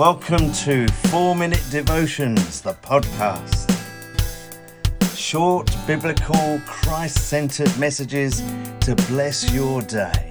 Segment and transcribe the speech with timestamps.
[0.00, 3.68] Welcome to 4 Minute Devotions, the podcast.
[5.14, 8.40] Short, biblical, Christ centered messages
[8.80, 10.26] to bless your day.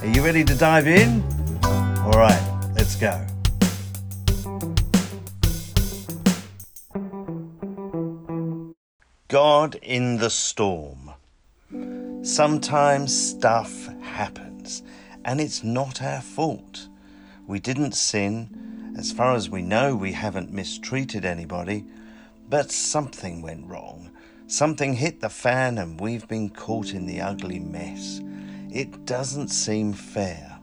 [0.00, 1.33] Are you ready to dive in?
[2.14, 3.26] All right, let's go.
[9.26, 11.10] God in the storm.
[12.22, 14.84] Sometimes stuff happens,
[15.24, 16.86] and it's not our fault.
[17.48, 18.94] We didn't sin.
[18.96, 21.84] As far as we know, we haven't mistreated anybody.
[22.48, 24.12] But something went wrong.
[24.46, 28.20] Something hit the fan, and we've been caught in the ugly mess.
[28.70, 30.53] It doesn't seem fair.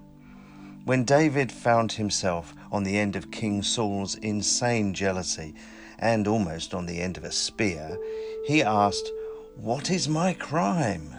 [0.83, 5.53] When David found himself on the end of King Saul's insane jealousy
[5.99, 7.99] and almost on the end of a spear,
[8.47, 9.11] he asked,
[9.55, 11.13] What is my crime?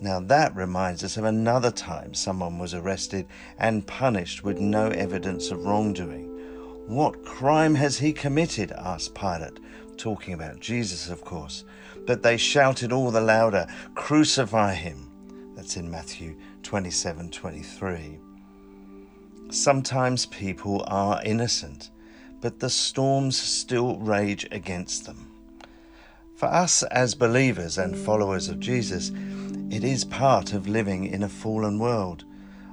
[0.00, 5.52] Now that reminds us of another time someone was arrested and punished with no evidence
[5.52, 6.26] of wrongdoing.
[6.88, 8.72] What crime has he committed?
[8.72, 9.60] asked Pilate,
[9.96, 11.64] talking about Jesus, of course.
[12.04, 15.08] But they shouted all the louder, Crucify him.
[15.54, 18.18] That's in Matthew 27 23.
[19.50, 21.90] Sometimes people are innocent,
[22.40, 25.30] but the storms still rage against them.
[26.34, 29.12] For us as believers and followers of Jesus,
[29.70, 32.24] it is part of living in a fallen world,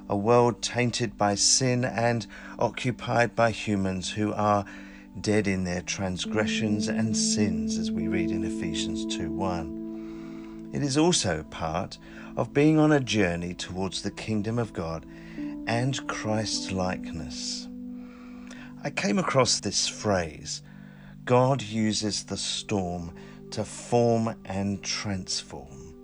[0.08, 2.26] a world tainted by sin and
[2.58, 4.64] occupied by humans who are
[5.20, 10.70] dead in their transgressions and sins, as we read in Ephesians 2 1.
[10.74, 11.98] It is also part
[12.36, 15.06] of being on a journey towards the kingdom of God
[15.66, 17.68] and Christ likeness.
[18.82, 20.62] I came across this phrase
[21.24, 23.14] God uses the storm
[23.50, 25.94] to form and transform.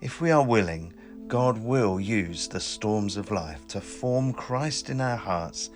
[0.00, 0.94] If we are willing,
[1.28, 5.70] God will use the storms of life to form Christ in our hearts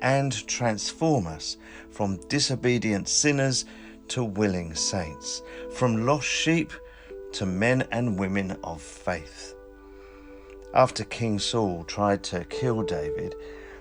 [0.00, 1.56] and transform us
[1.90, 3.64] from disobedient sinners
[4.08, 6.72] to willing saints, from lost sheep
[7.32, 9.54] to men and women of faith.
[10.72, 13.34] After King Saul tried to kill David,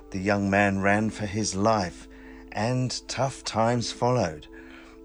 [0.09, 2.07] the young man ran for his life,
[2.51, 4.47] and tough times followed.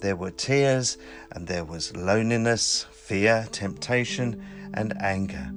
[0.01, 0.97] There were tears,
[1.33, 4.43] and there was loneliness, fear, temptation,
[4.73, 5.51] and anger.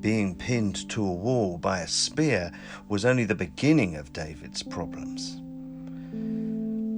[0.00, 2.52] Being pinned to a wall by a spear
[2.88, 5.36] was only the beginning of David's problems.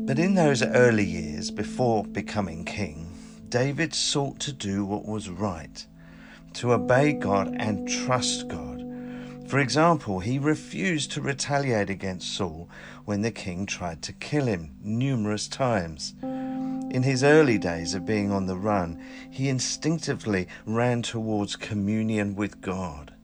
[0.06, 3.12] But in those early years before becoming king,
[3.49, 5.84] David sought to do what was right,
[6.55, 8.85] to obey God and trust God.
[9.49, 12.69] For example, he refused to retaliate against Saul
[13.05, 16.15] when the king tried to kill him numerous times.
[16.23, 22.61] In his early days of being on the run, he instinctively ran towards communion with
[22.61, 23.15] God.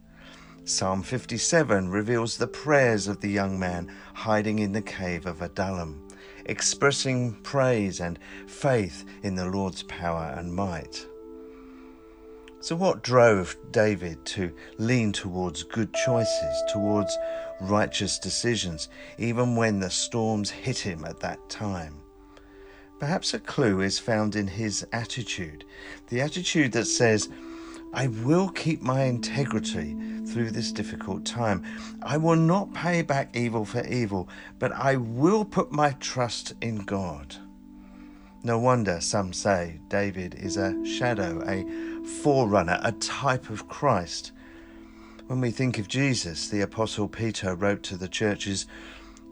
[0.65, 6.09] Psalm 57 reveals the prayers of the young man hiding in the cave of Adullam
[6.49, 11.07] expressing praise and faith in the Lord's power and might.
[12.61, 17.17] So, what drove David to lean towards good choices, towards
[17.61, 21.95] righteous decisions, even when the storms hit him at that time?
[22.99, 25.65] Perhaps a clue is found in his attitude,
[26.09, 27.29] the attitude that says,
[27.95, 31.65] I will keep my integrity through this difficult time.
[32.03, 36.79] I will not pay back evil for evil, but I will put my trust in
[36.85, 37.37] God.
[38.45, 41.65] No wonder some say David is a shadow, a
[42.23, 44.33] forerunner, a type of Christ.
[45.27, 48.67] When we think of Jesus, the Apostle Peter wrote to the churches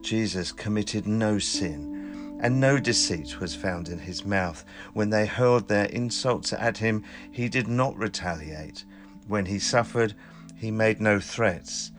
[0.03, 4.65] Jesus committed no sin and no deceit was found in his mouth.
[4.93, 8.85] When they hurled their insults at him, he did not retaliate.
[9.27, 10.15] When he suffered,
[10.55, 11.93] he made no threats.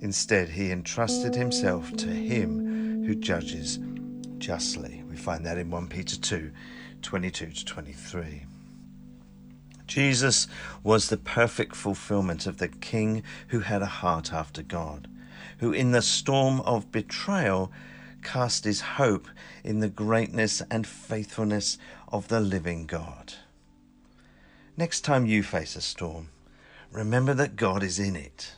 [0.00, 3.78] Instead, he entrusted himself to him who judges
[4.38, 5.02] justly.
[5.16, 6.52] We find that in 1 Peter 2
[7.00, 8.44] 22 to 23.
[9.86, 10.46] Jesus
[10.82, 15.08] was the perfect fulfillment of the King who had a heart after God,
[15.60, 17.72] who in the storm of betrayal
[18.22, 19.26] cast his hope
[19.64, 21.78] in the greatness and faithfulness
[22.08, 23.32] of the living God.
[24.76, 26.28] Next time you face a storm,
[26.92, 28.52] remember that God is in it.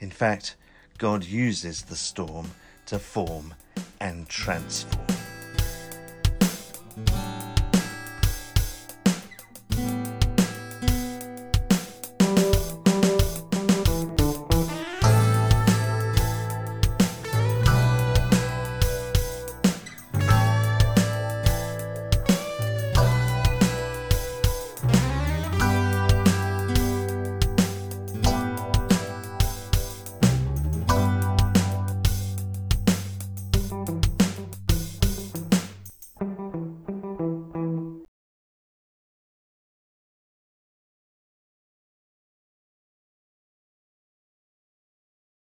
[0.00, 0.56] In fact,
[0.98, 2.50] God uses the storm
[2.86, 3.54] to form
[4.00, 5.15] and transform.